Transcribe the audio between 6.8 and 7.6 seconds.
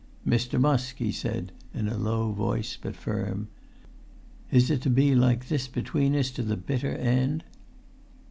end?"